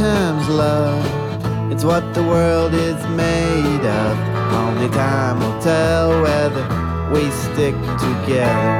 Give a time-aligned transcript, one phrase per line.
[0.00, 1.04] times love.
[1.70, 4.12] It's what the world is made of.
[4.64, 6.64] Only time will tell whether
[7.12, 7.74] we stick
[8.06, 8.70] together.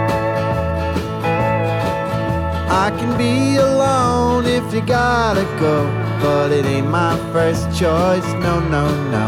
[2.84, 5.84] I can be alone if you gotta go,
[6.22, 8.28] but it ain't my first choice.
[8.46, 8.84] No, no,
[9.16, 9.26] no.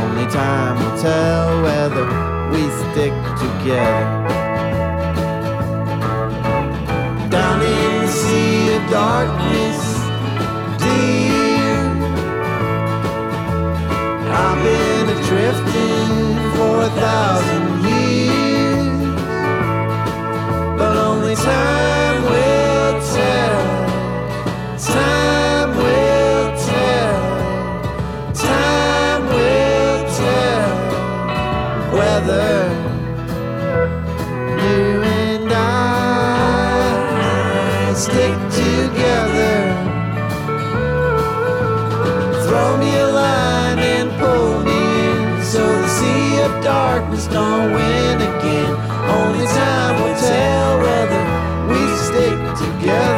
[0.00, 2.04] Only time will tell whether
[2.50, 4.26] we stick together.
[7.30, 9.87] Down in the sea of darkness,
[14.40, 16.12] I've been drifting
[16.54, 19.00] for a thousand years,
[20.78, 22.67] but only time will
[47.26, 48.72] don't win again.
[49.16, 51.22] Only time will tell whether
[51.68, 53.17] we stick together.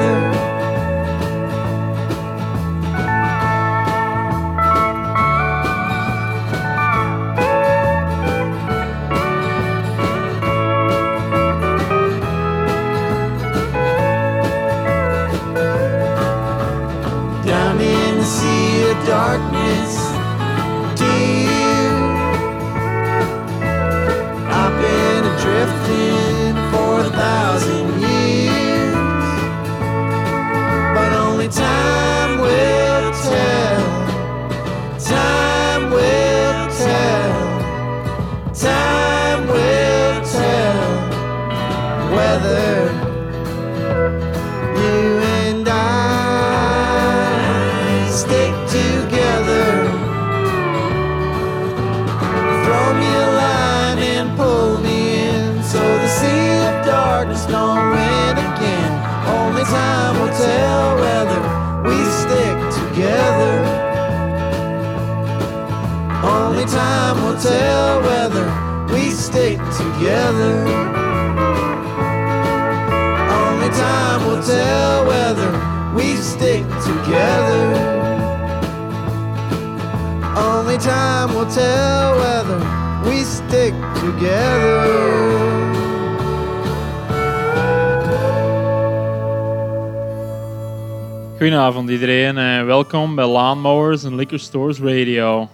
[91.61, 95.48] Goedenavond iedereen en welkom bij Lawnmowers en Liquor Stores Radio.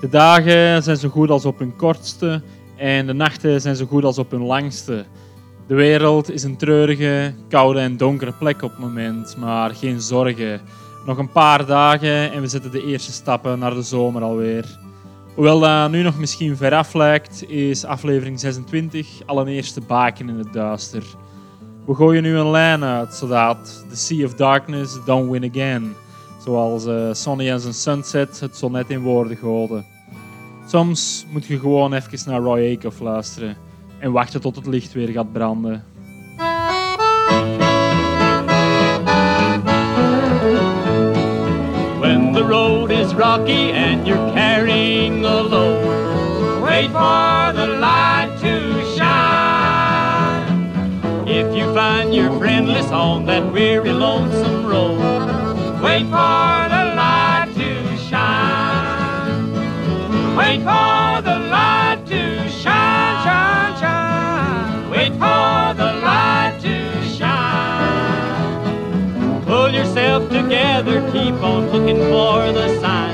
[0.00, 2.42] De dagen zijn zo goed als op hun kortste
[2.76, 5.04] en de nachten zijn zo goed als op hun langste.
[5.66, 10.60] De wereld is een treurige, koude en donkere plek op het moment, maar geen zorgen.
[11.06, 14.78] Nog een paar dagen en we zetten de eerste stappen naar de zomer alweer.
[15.34, 20.52] Hoewel dat nu nog misschien veraf lijkt, is aflevering 26 al een baken in het
[20.52, 21.02] duister.
[21.86, 25.94] We gooien nu een lijn uit, zodat The Sea of Darkness don't win again.
[26.44, 29.84] Zoals eh, Sonny as a Sunset het zo net in woorden goten.
[30.68, 33.56] Soms moet je gewoon even naar Roy Acuff luisteren
[33.98, 35.84] en wachten tot het licht weer gaat branden.
[42.00, 47.25] When the road is rocky and you're carrying a load, wait for
[53.56, 54.98] weary, lonesome road,
[55.82, 59.50] wait for the light to shine.
[60.36, 64.90] Wait for the light to shine, shine, shine.
[64.90, 66.76] Wait for the light to
[67.16, 68.62] shine.
[69.46, 73.05] Pull yourself together, keep on looking for the sign.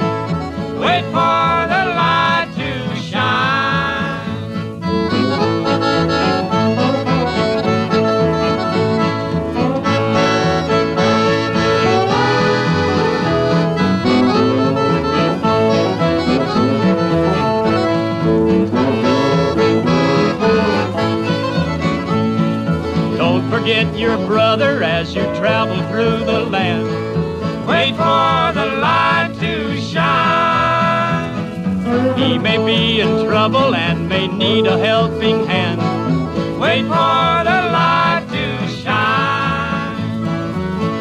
[32.72, 35.80] Be in trouble and may need a helping hand.
[36.58, 38.44] Wait for the light to
[38.82, 40.22] shine.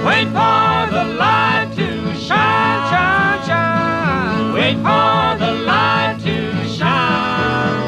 [0.07, 1.87] Wait for the light to
[2.27, 4.53] shine, shine, shine.
[4.57, 6.37] Wait for the light to
[6.77, 7.79] shine.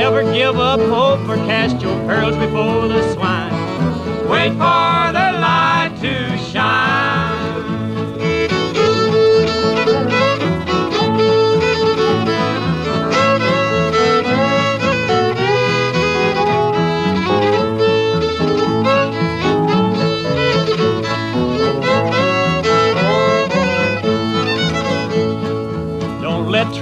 [0.00, 3.54] Never give up hope or cast your pearls before the swine.
[4.28, 5.15] Wait for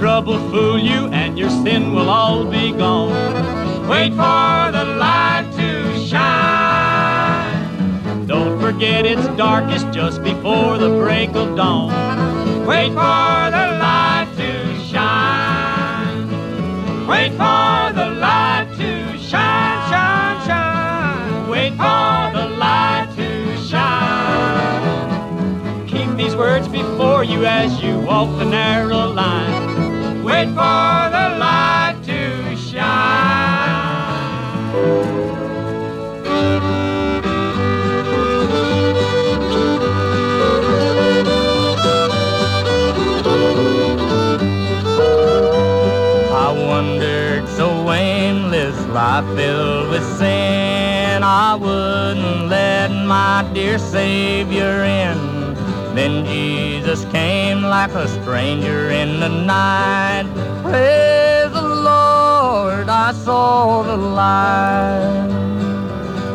[0.05, 3.09] trouble fool you, and your sin will all be gone.
[3.87, 7.47] Wait for the light to shine.
[8.27, 11.89] Don't forget it's darkest just before the break of dawn.
[12.67, 16.27] Wait for the light to shine.
[17.07, 21.49] Wait for the light to shine, shine, shine.
[21.49, 24.77] Wait for the light to shine.
[25.87, 29.64] Keep these words before you as you walk the narrow line.
[30.35, 32.83] Wait for the light to shine.
[46.33, 51.23] I wandered so aimless, life filled with sin.
[51.23, 55.34] I wouldn't let my dear Savior in.
[55.95, 60.25] Then Jesus came like a stranger in the night.
[60.61, 65.29] Praise the Lord, I saw the light.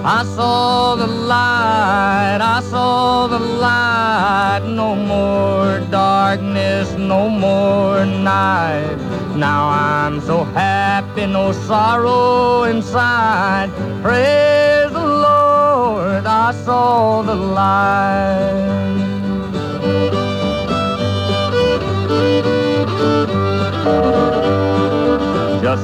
[0.03, 4.62] I saw the light, I saw the light.
[4.65, 8.97] No more darkness, no more night.
[9.37, 13.71] Now I'm so happy, no sorrow inside.
[14.01, 19.00] Praise the Lord, I saw the light.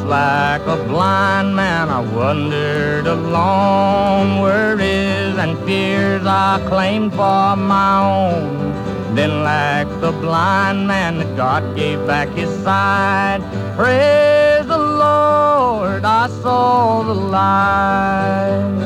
[0.07, 8.75] Like a blind man, I wandered along, worries and fears I claimed for my own.
[9.17, 13.41] Then, like the blind man, that God gave back his sight.
[13.75, 18.77] Praise the Lord, I saw the light.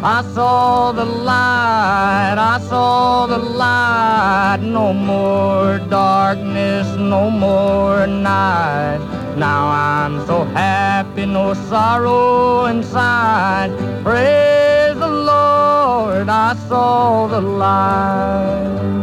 [0.00, 4.60] I saw the light, I saw the light.
[4.62, 9.17] No more darkness, no more night.
[9.38, 13.70] Now I'm so happy, no sorrow inside.
[14.02, 18.97] Praise the Lord, I saw the light.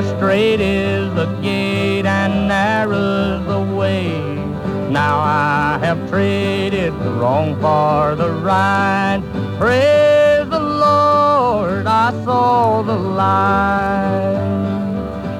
[0.00, 4.08] For straight is the gate and narrow's the way.
[4.88, 9.20] Now I have traded the wrong for the right.
[9.58, 14.40] Praise the Lord, I saw the light.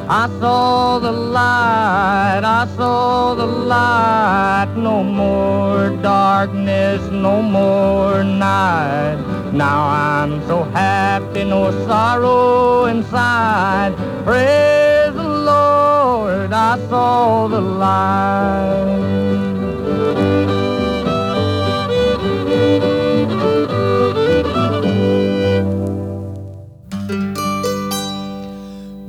[0.09, 4.75] I saw the light, I saw the light.
[4.77, 9.29] No more darkness, no more night.
[9.52, 13.95] Now I'm so happy, no sorrow inside.
[14.25, 19.00] Praise the Lord, I saw the light.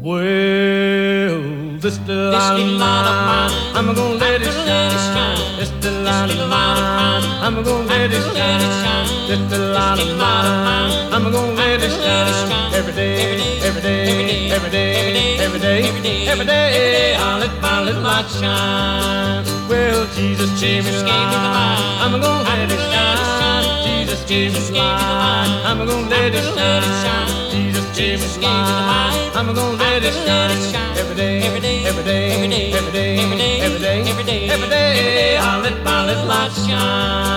[0.01, 1.41] Well,
[1.79, 5.37] this the light of mine, I'm gonna let it shine.
[5.59, 9.27] This the light of mine, I'm gonna let it shine.
[9.27, 11.11] Just a lot of mine.
[11.11, 12.71] I'm gonna let it shine.
[12.75, 17.15] Every day, every day, every day, every day, every day, every day.
[17.15, 19.43] I'll let my little light shine.
[19.67, 21.81] Well, Jesus gave me the light.
[22.03, 23.85] I'm gonna let it shine.
[23.87, 25.63] Jesus gave me the light.
[25.65, 27.49] I'm gonna let it shine.
[27.49, 29.31] Jesus gave me the light.
[29.33, 30.95] I'm gonna let it shine.
[30.95, 35.37] Every day, every day, every day, every day, every day, every day, every day.
[35.37, 37.30] I'll let my little light shine.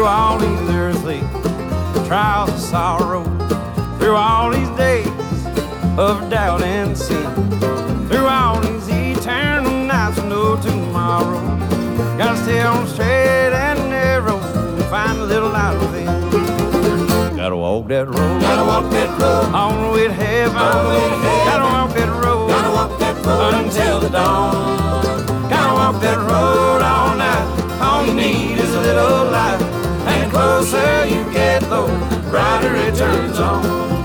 [0.00, 1.20] through all these earthly
[2.06, 3.22] trials of sorrow,
[3.98, 5.06] through all these days
[5.98, 7.30] of doubt and sin,
[8.08, 11.38] through all these eternal nights with no tomorrow.
[12.16, 17.36] Gotta stay on straight and narrow and find a little light within.
[17.36, 18.40] Gotta walk that road.
[18.40, 19.54] Gotta walk that road.
[19.54, 20.54] On the way to heaven.
[20.54, 22.48] Gotta walk that road.
[22.48, 25.50] Gotta walk that road until the dawn.
[25.50, 27.82] Gotta walk that road all night.
[27.82, 29.59] All you need is a little light.
[30.60, 31.86] Closer you get, though,
[32.28, 33.99] brighter it turns on.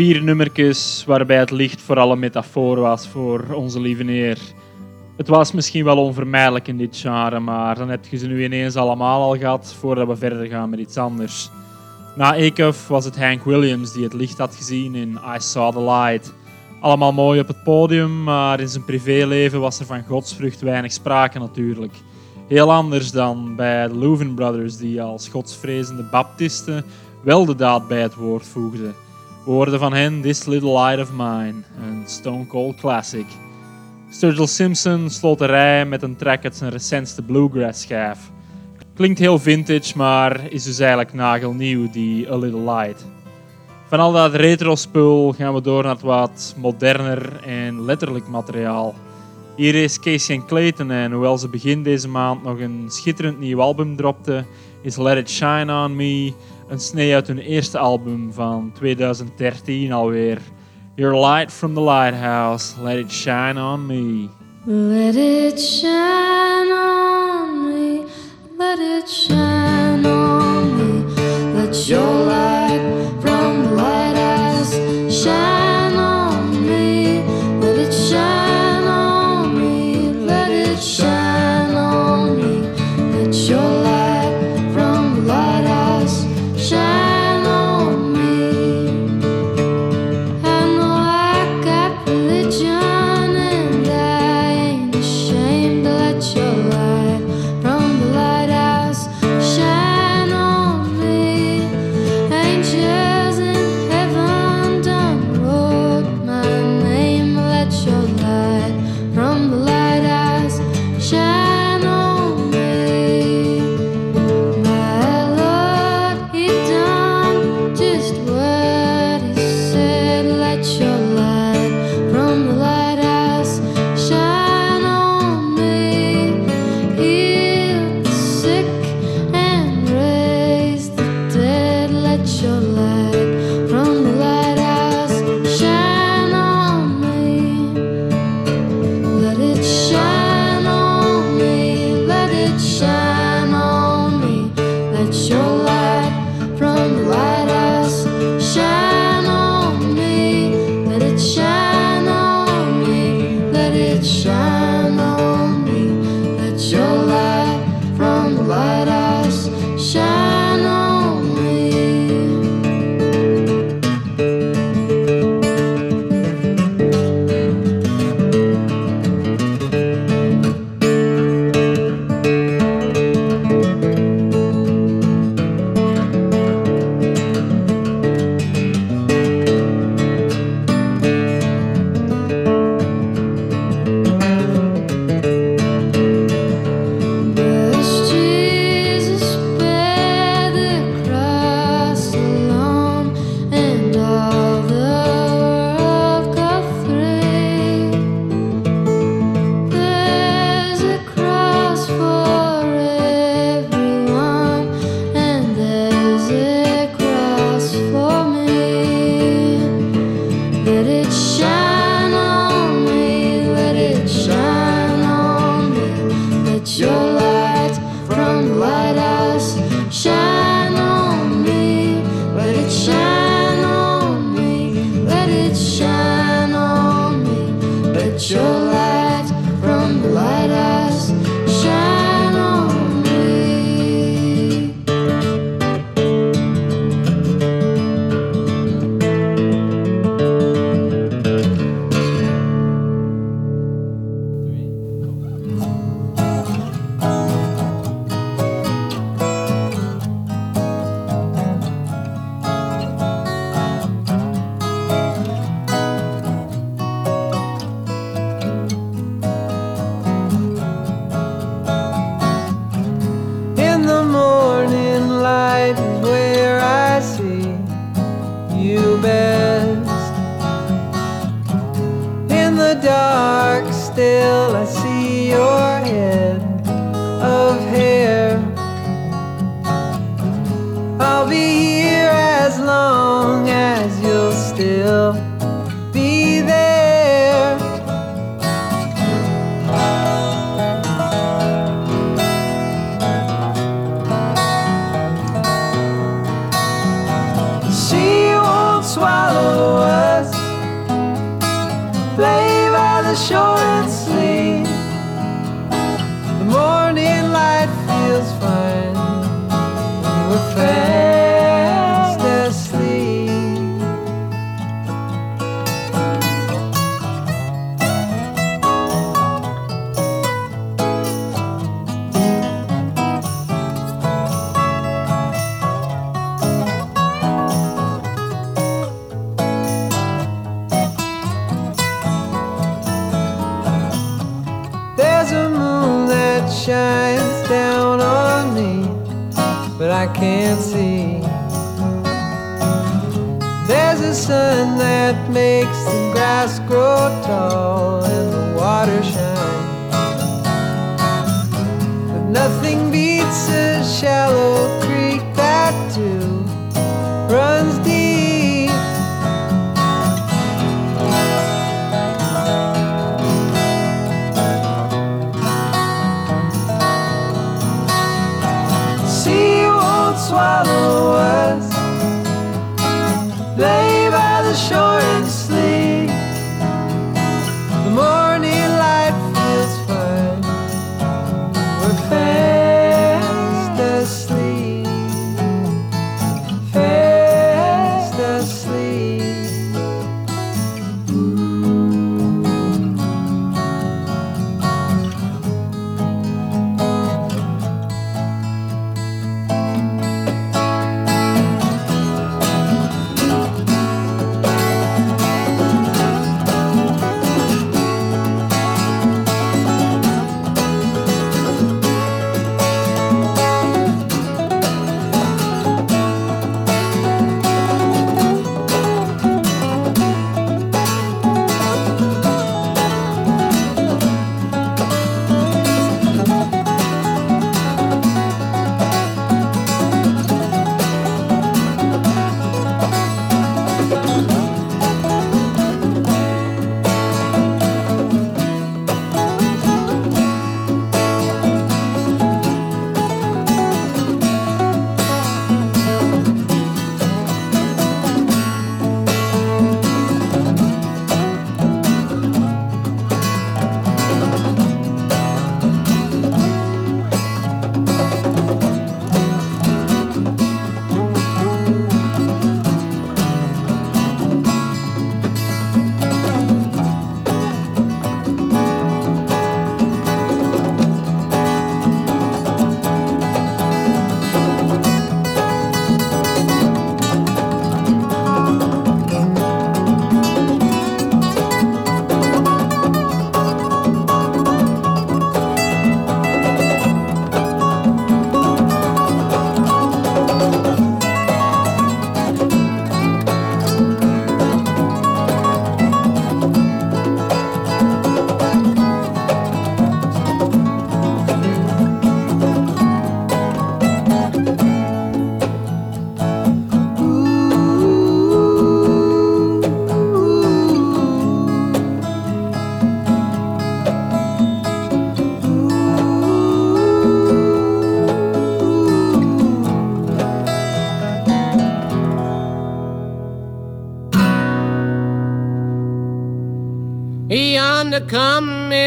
[0.00, 4.38] Vier nummertjes waarbij het licht vooral een metafoor was voor onze lieve neer.
[5.16, 8.76] Het was misschien wel onvermijdelijk in dit genre, maar dan heb je ze nu ineens
[8.76, 11.50] allemaal al gehad voordat we verder gaan met iets anders.
[12.16, 15.82] Na Acuff was het Hank Williams die het licht had gezien in I Saw the
[15.82, 16.32] Light.
[16.80, 21.38] Allemaal mooi op het podium, maar in zijn privéleven was er van godsvrucht weinig sprake
[21.38, 21.94] natuurlijk.
[22.48, 26.84] Heel anders dan bij de Louvin Brothers, die als godsvrezende baptisten
[27.22, 28.94] wel de daad bij het woord voegden.
[29.44, 33.26] We hoorden van hen This Little Light of Mine, een Stone Cold classic.
[34.10, 38.18] Sturgill Simpson sloot de rij met een track uit zijn recentste bluegrass schijf.
[38.94, 43.04] Klinkt heel vintage, maar is dus eigenlijk nagelnieuw, die A Little Light.
[43.88, 48.94] Van al dat retro spul gaan we door naar wat moderner en letterlijk materiaal.
[49.56, 53.60] Hier is Casey en Clayton en hoewel ze begin deze maand nog een schitterend nieuw
[53.60, 54.44] album dropte,
[54.82, 56.32] is Let It Shine On Me
[56.70, 60.38] een snee uit hun eerste album van 2013 alweer.
[60.94, 64.28] Your light from the lighthouse, let it shine on me.
[64.64, 68.04] Let it shine on me,
[68.58, 71.04] let it shine on me.
[71.54, 72.99] Let your light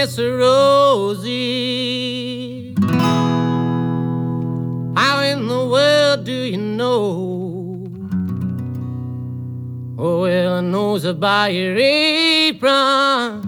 [0.04, 1.64] Miss Rosie.
[4.98, 7.88] How in the world do you know?
[9.98, 13.48] Oh, well, I knows about your her apron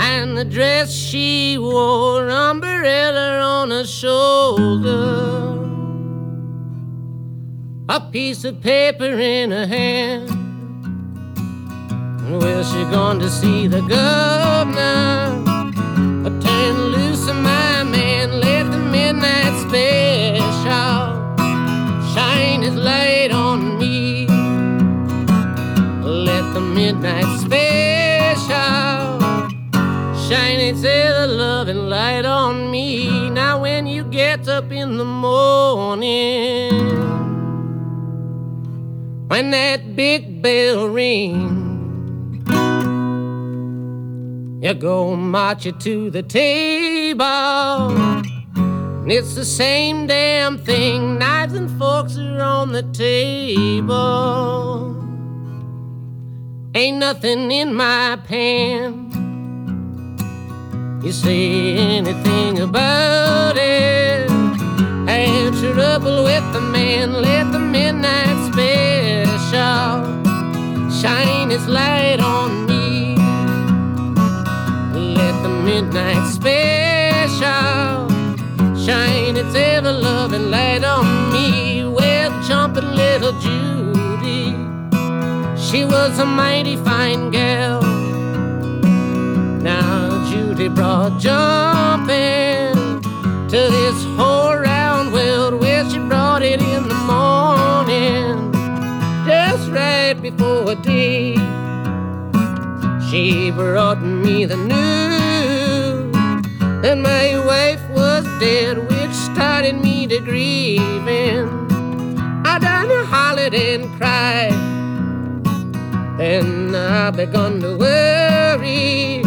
[0.00, 5.54] and the dress she wore, umbrella on her shoulder,
[7.88, 10.30] a piece of paper in her hand.
[12.28, 14.67] Well, she gone to see the girl?
[27.00, 29.18] midnight special.
[30.28, 33.30] shining silver loving light on me.
[33.30, 36.72] Now, when you get up in the morning,
[39.28, 41.54] when that big bell rings,
[44.64, 47.24] you go march it to the table.
[49.10, 51.18] It's the same damn thing.
[51.18, 53.98] Knives and forks are on the table.
[56.74, 59.10] Ain't nothing in my pan.
[61.02, 64.28] You say anything about it?
[65.08, 67.14] Have trouble with the man.
[67.14, 70.04] Let the midnight special
[70.90, 73.14] shine its light on me.
[75.14, 78.08] Let the midnight special
[78.76, 81.86] shine its ever loving light on me.
[81.86, 83.87] Well, jumping little Judy,
[85.70, 87.82] she was a mighty fine gal.
[89.60, 93.02] Now Judy brought jumping
[93.48, 98.52] to this whole round world where she brought it in the morning,
[99.26, 101.34] just right before day.
[103.10, 106.12] She brought me the news
[106.82, 111.48] that my wife was dead, which started me to grieving.
[112.46, 114.77] I done hollered and cried,
[116.18, 119.22] then I begun to worry.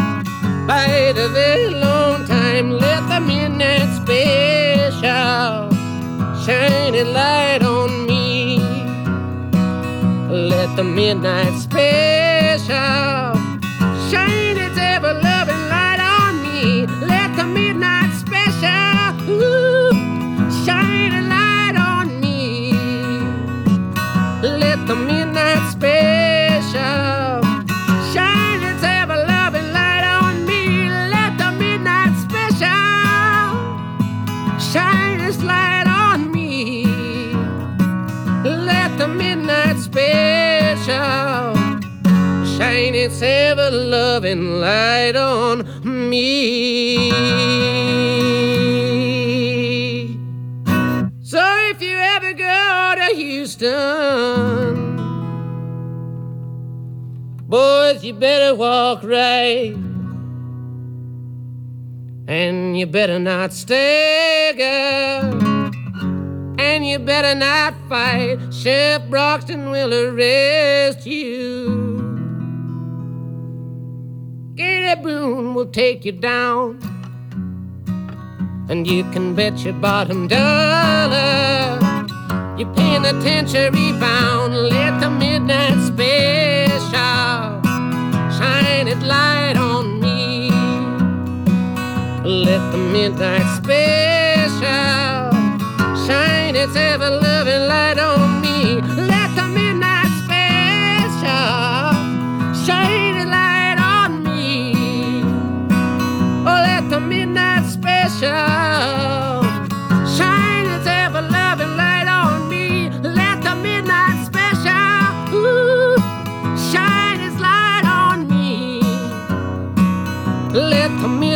[0.67, 5.71] By the very long time, let the midnight special
[6.43, 8.59] shine a light on me.
[10.29, 13.30] Let the midnight special
[34.71, 36.85] shine its light on me.
[38.45, 41.55] Let the midnight special
[42.57, 45.67] shine its ever loving light on
[46.09, 47.11] me.
[51.21, 54.95] So if you ever go to Houston,
[57.49, 59.90] boys, you better walk right.
[62.31, 65.33] And you better not stay, girl.
[66.57, 68.39] And you better not fight.
[68.53, 71.99] Sheriff Broxton will arrest you.
[74.55, 76.79] Gator Boone will take you down.
[78.69, 81.79] And you can bet your bottom dollar.
[82.57, 84.55] You're penitentiary bound.
[84.55, 86.81] Let the midnight special
[88.39, 89.70] shine its light on.
[92.31, 94.63] Let the midnight special
[96.07, 98.20] shine its ever loving light on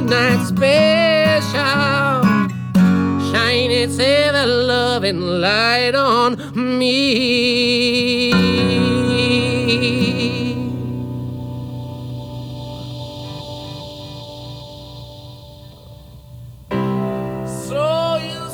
[0.05, 1.51] midnight special
[3.31, 6.37] shine its ever loving light on
[6.77, 8.31] me.
[17.47, 18.49] So you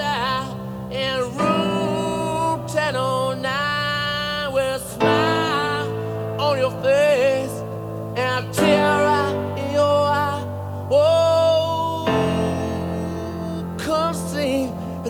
[0.00, 0.56] out
[0.92, 7.62] in room 1009 with a smile on your face
[8.16, 9.57] and a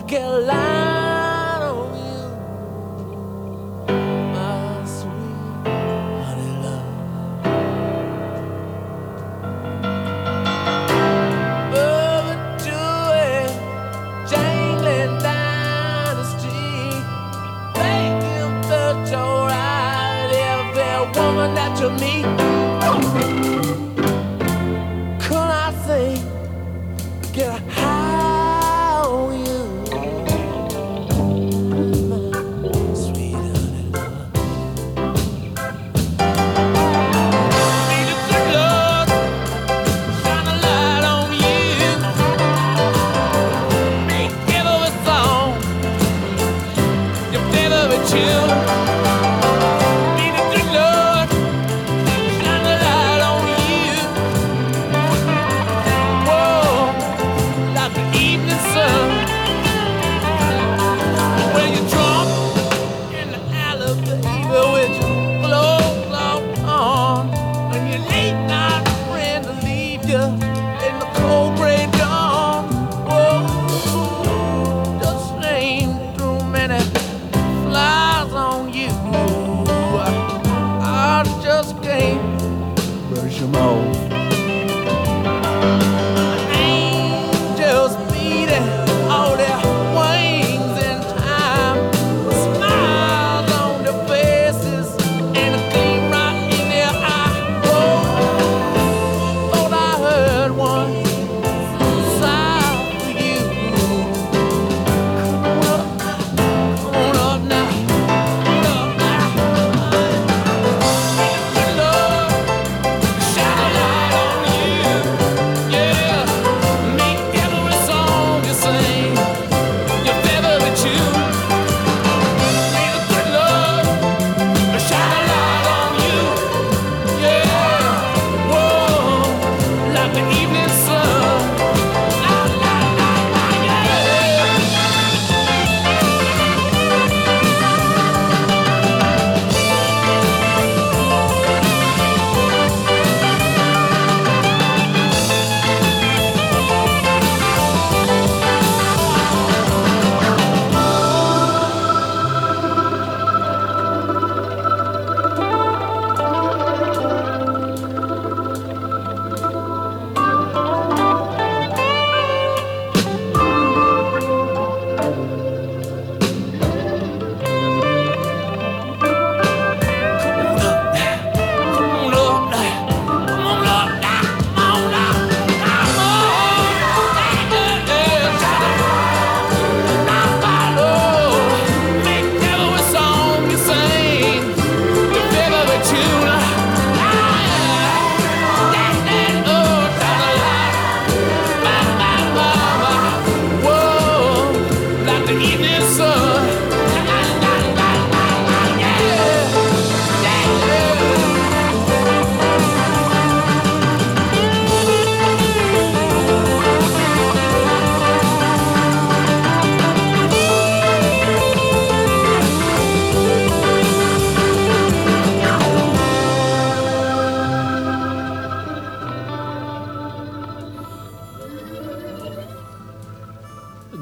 [0.09, 0.68] get a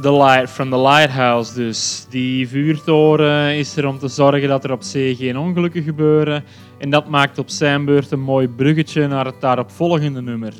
[0.02, 2.06] The Light from the Lighthouse dus.
[2.10, 6.44] Die vuurtoren is er om te zorgen dat er op zee geen ongelukken gebeuren.
[6.78, 10.54] En dat maakt op zijn beurt een mooi bruggetje naar het daaropvolgende nummer.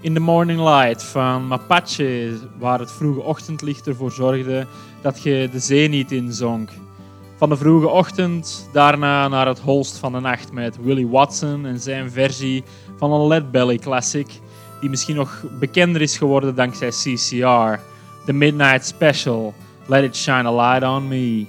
[0.00, 4.66] In the Morning Light van Mapache, waar het vroege ochtendlicht ervoor zorgde
[5.02, 6.70] dat je de zee niet inzonk.
[7.36, 11.80] Van de vroege ochtend daarna naar het holst van de nacht met Willie Watson en
[11.80, 12.64] zijn versie
[12.96, 14.28] van een Lead Belly classic,
[14.80, 17.94] die misschien nog bekender is geworden dankzij CCR.
[18.26, 19.54] The Midnight Special,
[19.86, 21.46] Let It Shine a Light on Me.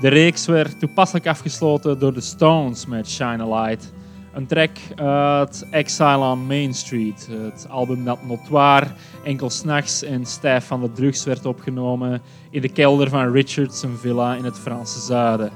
[0.00, 3.92] De reeks werd toepasselijk afgesloten door de Stones met Shine a Light.
[4.32, 10.66] Een track uit Exile on Main Street, het album dat notoir enkel s'nachts en stijf
[10.66, 15.50] van de drugs werd opgenomen in de kelder van Richardson Villa in het Franse zuiden.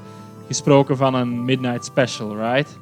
[0.46, 2.78] Gesproken van een Midnight Special, right?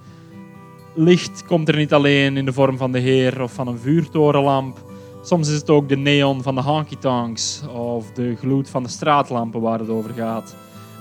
[0.95, 4.90] Licht komt er niet alleen in de vorm van de Heer of van een vuurtorenlamp.
[5.23, 9.61] Soms is het ook de neon van de honky-tonks of de gloed van de straatlampen
[9.61, 10.55] waar het over gaat.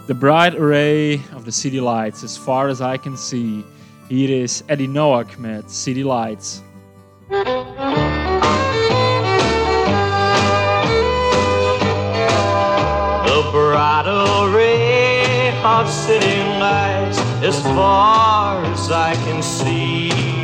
[0.08, 3.64] The bright array of the city lights as far as I can see.
[4.08, 6.62] Hier is Eddie Noack met City Lights.
[13.26, 20.39] The bright array of city lights as far as I can see.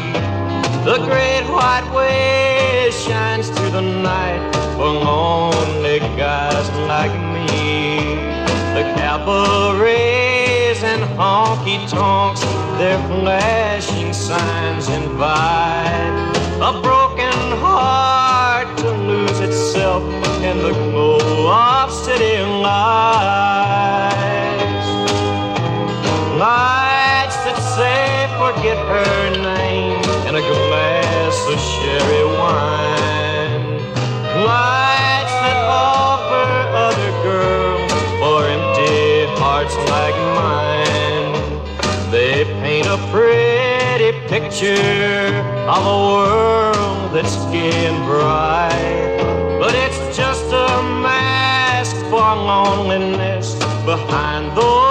[0.86, 8.14] The great white way shines through the night for lonely guys like me.
[8.76, 12.42] The cabarets and honky tonks,
[12.78, 17.34] their flashing signs invite a broken
[17.66, 20.04] heart to lose itself
[20.44, 23.26] in the glow of city lights.
[26.38, 30.42] Lights that say forget her name in a
[31.36, 33.78] glass of sherry wine.
[34.46, 36.48] Lights that offer
[36.86, 41.34] other girls for empty hearts like mine.
[42.12, 49.60] They paint a pretty picture of a world that's gay and bright.
[49.60, 54.85] But it's just a mask for loneliness behind those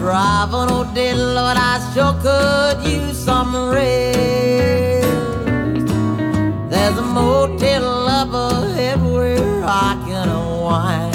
[0.00, 5.06] driving all day, Lord, I sure could use some rest.
[6.70, 11.14] There's a motel up ahead where I can unwind.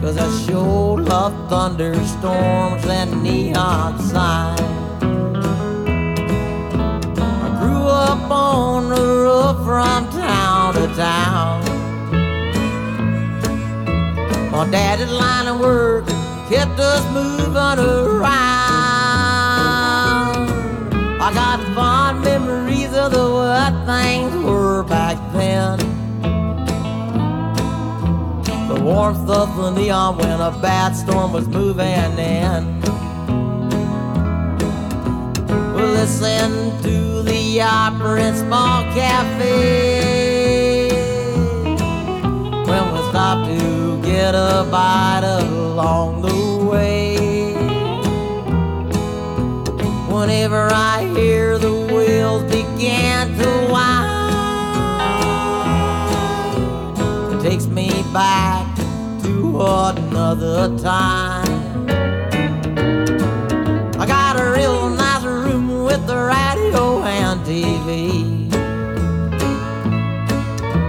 [0.00, 4.60] Cause I sure love thunderstorms and neon signs.
[7.44, 11.64] I grew up on the road from town to town.
[14.52, 16.06] My daddy's line of work
[16.48, 18.26] kept us moving around.
[21.20, 25.78] I got fond memories of the way things were back then.
[28.68, 32.80] The warmth of the neon when a bad storm was moving in.
[35.74, 40.90] We'll listen to the opera in small cafe
[42.66, 46.35] when we stop to get a bite along the
[50.08, 54.16] Whenever I hear the wheels begin to whine,
[57.32, 58.66] it takes me back
[59.22, 61.86] to another time.
[64.00, 68.50] I got a real nice room with the radio and TV.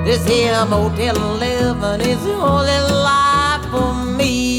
[0.05, 4.57] This here motel living is the only life for me.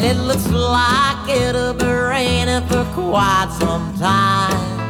[0.00, 4.80] And it looks like it'll be raining for quite some time.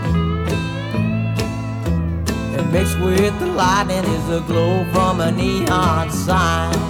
[2.57, 6.90] And mixed with the lightning is a glow from a neon sign.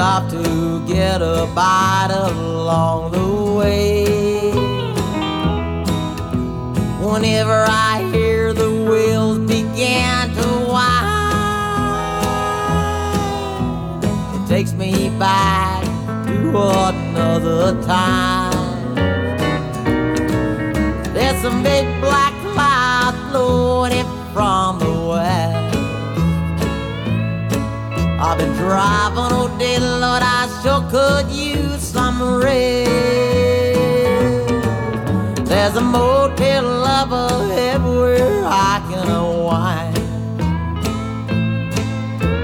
[0.00, 4.50] Stop to get a bite along the way.
[7.04, 11.20] Whenever I hear the wheels begin to whine,
[14.36, 15.84] it takes me back
[16.28, 16.48] to
[16.88, 18.94] another time.
[21.12, 25.49] There's some big black cloud floating from the west.
[28.22, 32.90] I've been driving all day, Lord, I sure could use some rest.
[35.48, 39.96] There's a motel up ahead where I can unwind.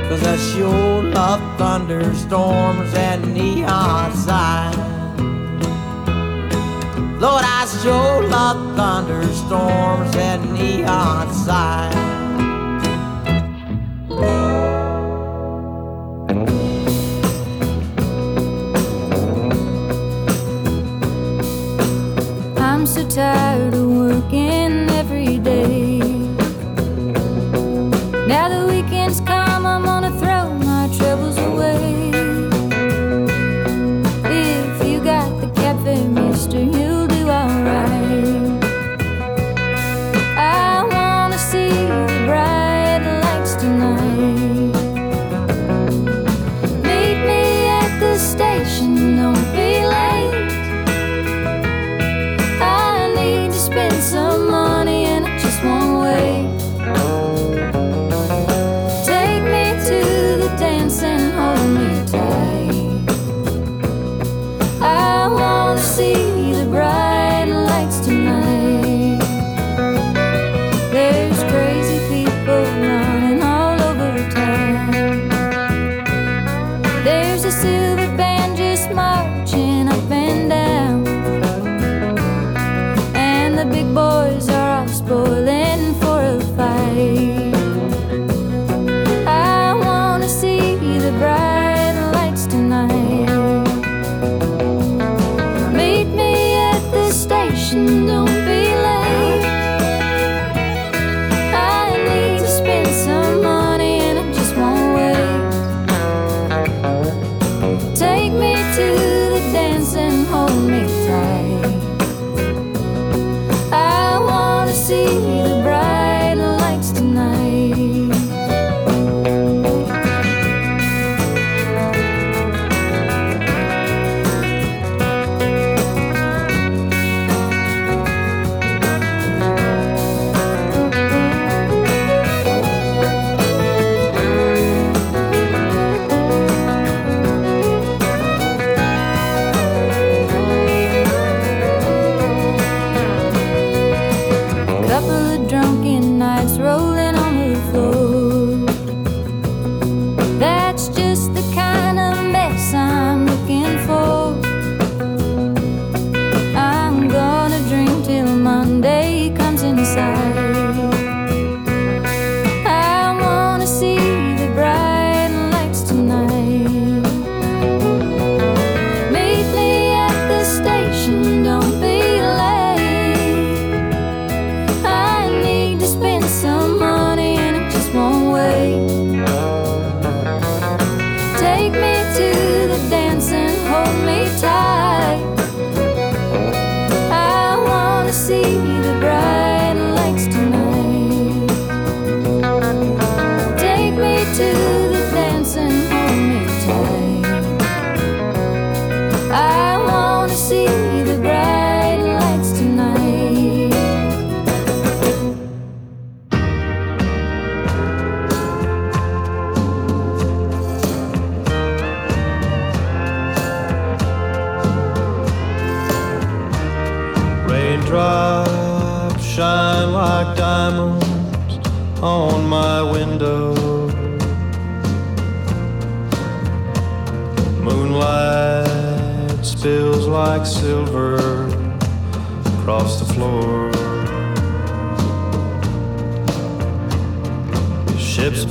[0.08, 4.76] Cause I sure love thunderstorms and neon signs.
[7.20, 12.05] Lord, I sure love thunderstorms and neon signs.
[22.96, 24.45] So tired of working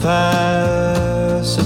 [0.02, 1.58] Pass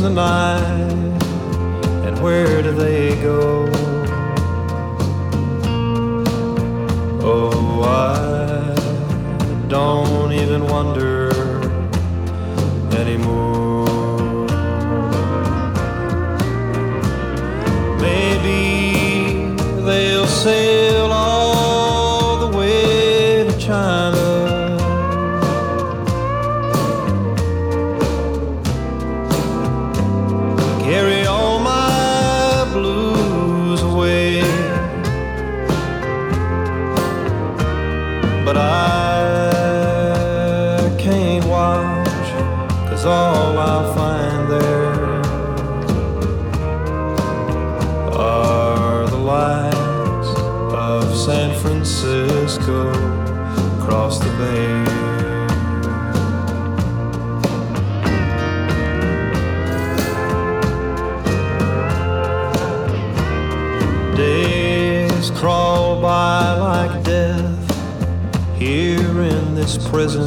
[69.70, 70.26] this prison.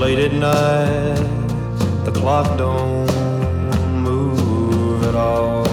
[0.00, 3.06] Late at night, the clock don't
[4.02, 5.68] move at all.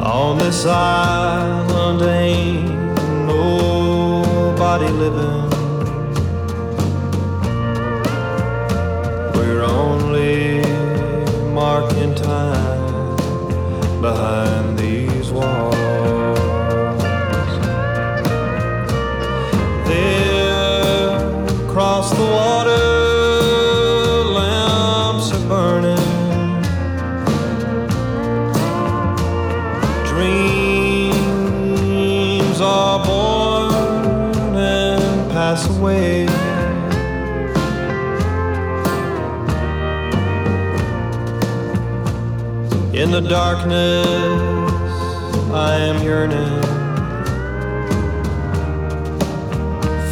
[0.00, 2.71] On this island ain't
[43.12, 44.06] the darkness,
[45.52, 46.62] I am yearning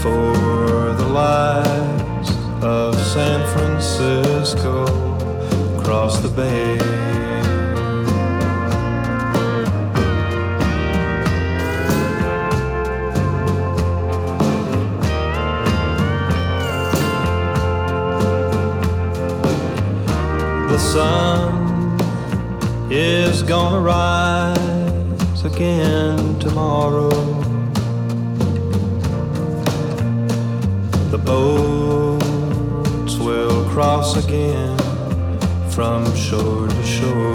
[0.03, 2.31] for the lights
[2.63, 4.85] of San Francisco
[5.79, 6.77] across the bay.
[20.69, 21.40] The sun
[23.51, 27.11] gonna rise again tomorrow.
[31.11, 34.79] The boats will cross again
[35.69, 37.35] from shore to shore.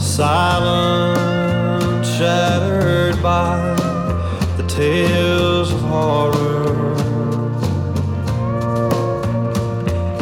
[0.00, 3.74] Silent, shattered by
[4.56, 6.94] the tales of horror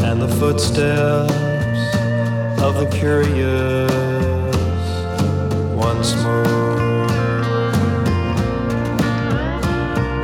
[0.04, 1.41] and the footsteps
[2.74, 3.90] of the curious
[5.74, 7.06] once more.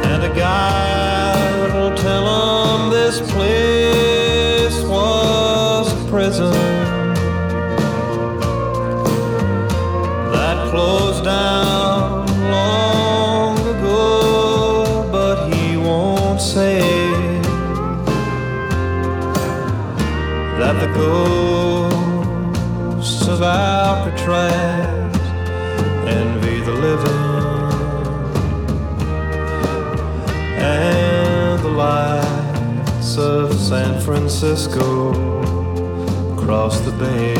[0.04, 6.52] And a guide will tell them this place was a prison
[10.32, 16.80] that closed down long ago, but he won't say
[20.58, 21.47] that the ghosts
[34.08, 35.10] Francisco,
[36.32, 37.34] across the bay.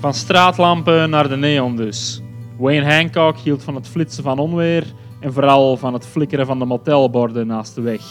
[0.00, 2.25] Van straatlampen naar de neon dus.
[2.58, 6.64] Wayne Hancock hield van het flitsen van onweer en vooral van het flikkeren van de
[6.64, 8.02] motelborden naast de weg.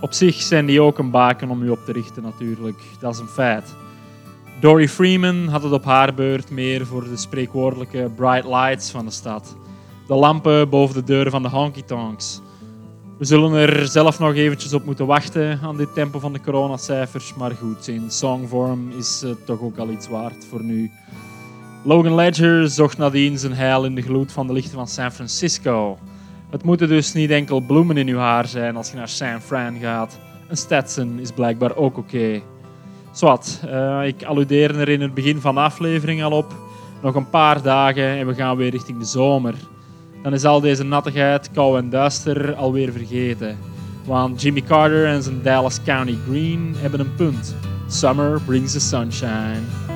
[0.00, 3.20] Op zich zijn die ook een baken om u op te richten natuurlijk, dat is
[3.20, 3.74] een feit.
[4.60, 9.10] Dory Freeman had het op haar beurt meer voor de spreekwoordelijke bright lights van de
[9.10, 9.56] stad.
[10.06, 12.40] De lampen boven de deuren van de honky-tonks.
[13.18, 17.34] We zullen er zelf nog eventjes op moeten wachten aan dit tempo van de coronacijfers,
[17.34, 20.90] maar goed, in songvorm is het toch ook al iets waard voor nu.
[21.84, 25.98] Logan Ledger zocht nadien zijn heil in de gloed van de lichten van San Francisco.
[26.50, 29.78] Het moeten dus niet enkel bloemen in uw haar zijn als je naar San Fran
[29.80, 30.18] gaat.
[30.48, 32.40] Een Stetson is blijkbaar ook oké.
[33.12, 36.54] Zwat, eh, ik alludeerde er in het begin van de aflevering al op.
[37.02, 39.54] Nog een paar dagen en we gaan weer richting de zomer.
[40.22, 43.58] Dan is al deze nattigheid, kou en duister alweer vergeten.
[44.04, 47.54] Want Jimmy Carter en zijn Dallas County Green hebben een punt.
[47.88, 49.91] Summer brings the sunshine.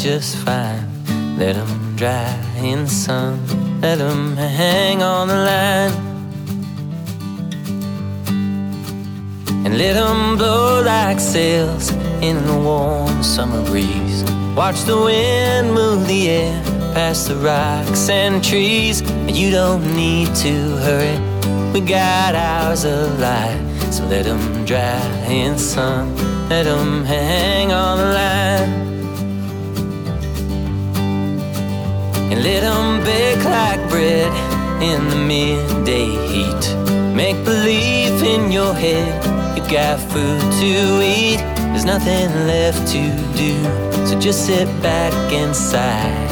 [0.00, 0.88] Just fine.
[1.38, 3.38] Let 'em dry in the sun,
[3.82, 5.94] let 'em hang on the line.
[9.64, 11.92] And let 'em blow like sails
[12.22, 14.24] in the warm summer breeze.
[14.56, 16.62] Watch the wind move the air
[16.94, 19.02] past the rocks and trees.
[19.28, 20.54] You don't need to
[20.86, 21.18] hurry,
[21.74, 23.60] we got hours of light.
[23.90, 26.04] So let 'em dry in the sun,
[26.48, 28.89] let 'em hang on the line.
[32.30, 34.32] And let 'em bake like bread
[34.80, 36.64] in the midday heat.
[37.14, 39.12] Make believe in your head
[39.56, 40.72] you got food to
[41.02, 41.40] eat.
[41.70, 43.02] There's nothing left to
[43.36, 43.54] do,
[44.06, 46.30] so just sit back inside.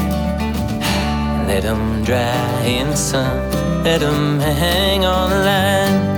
[1.49, 3.36] Let 'em dry in the sun,
[3.82, 6.18] let 'em hang on the line.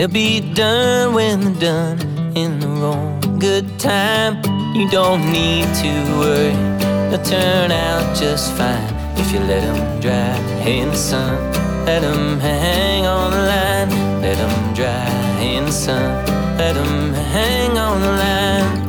[0.00, 1.98] They'll be done when they're done
[2.34, 4.36] in the wrong good time.
[4.74, 6.56] You don't need to worry,
[7.10, 11.36] they'll turn out just fine if you let 'em dry in the sun.
[11.84, 13.90] Let 'em hang on the line.
[14.22, 15.04] Let 'em dry
[15.42, 16.24] in the sun.
[16.56, 18.80] Let 'em hang on the line.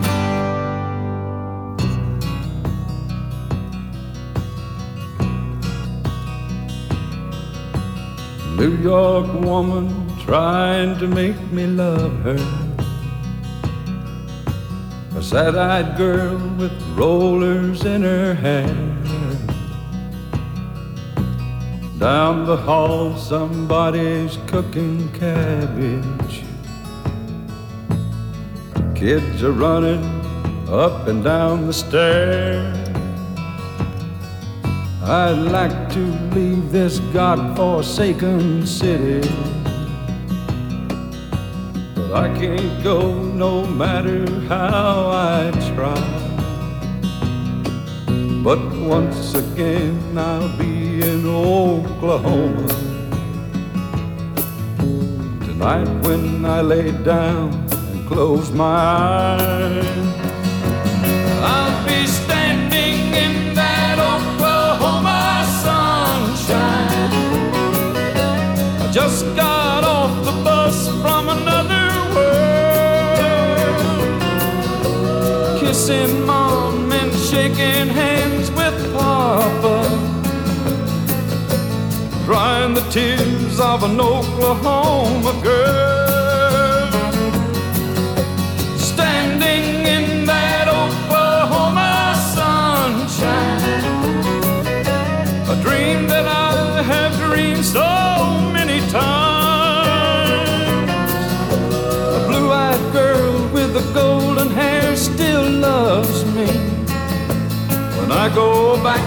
[8.56, 9.91] New York woman
[10.32, 12.40] trying to make me love her.
[15.18, 18.74] A sad eyed girl with rollers in her hair.
[22.00, 26.46] Down the hall, somebody's cooking cabbage.
[28.96, 30.06] Kids are running
[30.70, 32.78] up and down the stairs.
[35.04, 36.00] I'd like to
[36.34, 39.51] leave this god-forsaken city
[42.42, 46.02] can't go no matter how I try.
[48.44, 48.62] But
[48.96, 52.68] once again I'll be in Oklahoma.
[55.46, 60.31] Tonight when I lay down and close my eyes
[75.72, 79.78] kissing mom and shaking hands with papa,
[82.26, 86.01] drying the tears of an Oklahoma girl
[108.22, 109.02] I go back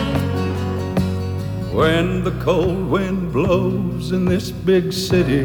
[1.71, 5.43] When the cold wind blows in this big city,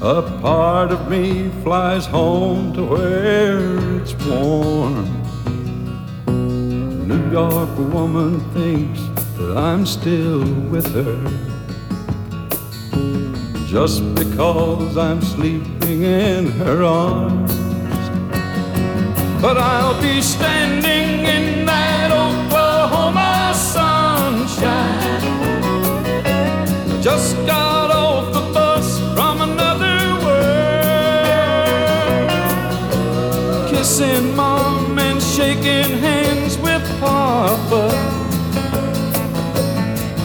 [0.00, 5.06] a part of me flies home to where it's warm.
[7.06, 9.00] New York woman thinks
[9.36, 11.61] that I'm still with her.
[13.72, 17.50] Just because I'm sleeping in her arms.
[19.40, 25.22] But I'll be standing in that Oklahoma sunshine.
[27.00, 30.70] Just got off the bus from another world.
[33.70, 37.88] Kissing mom and shaking hands with papa.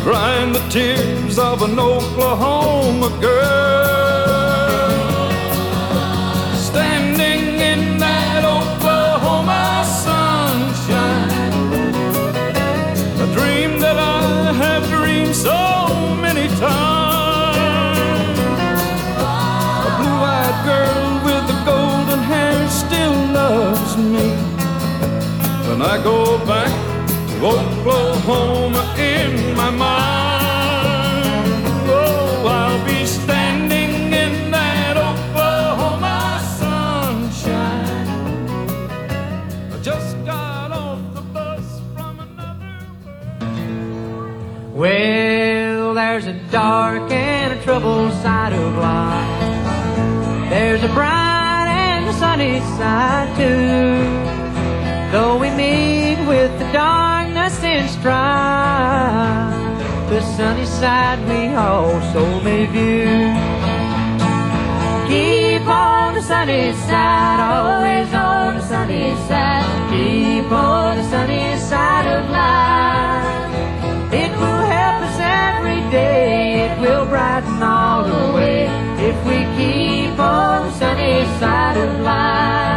[0.03, 4.57] Crying tears of an Oklahoma girl.
[6.55, 11.31] Standing in that Oklahoma sunshine.
[13.25, 15.59] A dream that I have dreamed so
[16.21, 18.39] many times.
[19.87, 24.27] A blue eyed girl with the golden hair still loves me.
[25.67, 26.71] When I I go back
[27.29, 30.36] to Oklahoma in my mind.
[46.51, 50.49] Dark and a troubled side of life.
[50.49, 55.11] There's a bright and a sunny side too.
[55.11, 59.53] Though we meet with the darkness and strife,
[60.09, 63.35] the sunny side we also may view.
[65.07, 69.65] Keep on the sunny side, always on the sunny side.
[69.91, 73.36] Keep on the sunny side of life.
[75.35, 76.67] Every day.
[76.67, 78.59] It will brighten all the way
[79.09, 82.76] if we keep on the sunny side of life.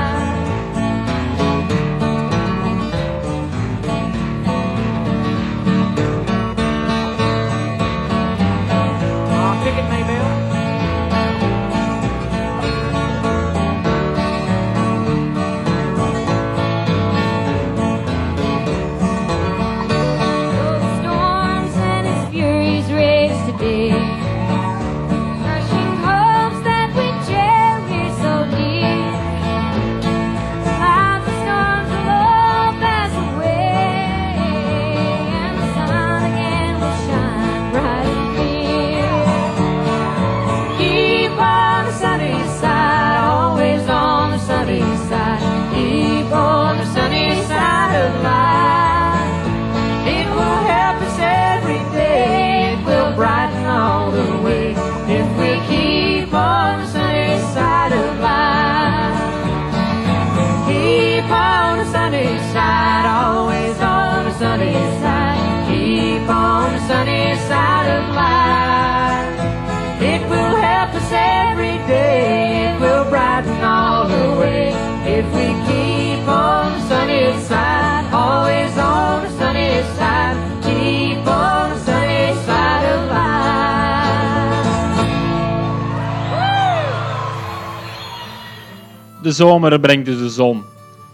[89.30, 90.62] De zomer brengt dus de zon.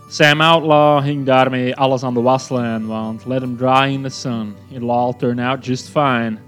[0.09, 4.55] Sam Outlaw hing daarmee alles aan de waslijn, want let him dry in the sun.
[4.71, 6.39] It'll all turn out just fine.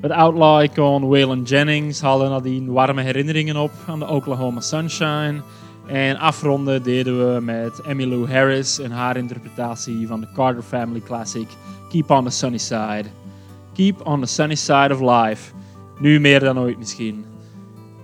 [0.00, 5.40] Het Outlaw-icoon Waylon Jennings haalde nadien warme herinneringen op aan de Oklahoma Sunshine.
[5.86, 11.48] En afronden deden we met Emmylou Harris en haar interpretatie van de Carter Family classic
[11.88, 13.04] Keep on the Sunny Side.
[13.74, 15.52] Keep on the Sunny Side of Life.
[15.98, 17.31] Nu meer dan ooit misschien.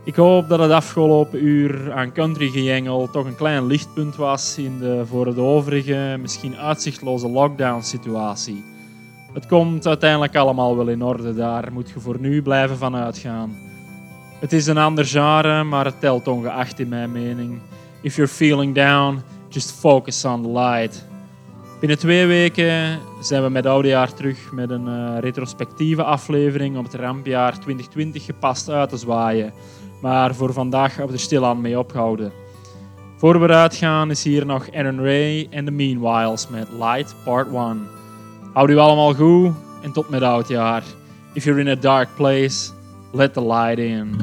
[0.05, 4.79] Ik hoop dat het afgelopen uur aan country gejengel toch een klein lichtpunt was in
[4.79, 8.65] de voor de overige misschien uitzichtloze lockdown situatie.
[9.33, 13.57] Het komt uiteindelijk allemaal wel in orde, daar moet je voor nu blijven van uitgaan.
[14.41, 17.59] Het is een ander genre, maar het telt ongeacht in mijn mening.
[18.01, 21.07] If you're feeling down, just focus on the light.
[21.81, 26.95] Binnen twee weken zijn we met Oudejaar terug met een eh, retrospectieve aflevering om het
[26.95, 29.53] rampjaar 2020 gepast uit te zwaaien.
[30.01, 32.33] Maar voor vandaag gaan we er stilaan mee ophouden.
[33.17, 37.47] Voor we eruit gaan is hier nog Aaron Ray en The Meanwhiles met Light Part
[37.47, 37.89] 1.
[38.53, 40.83] Houd u allemaal goed en tot met Oudjaar.
[41.33, 42.71] If you're in a dark place,
[43.13, 44.17] let the light in.